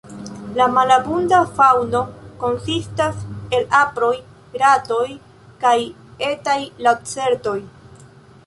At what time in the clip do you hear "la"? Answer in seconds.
0.59-0.65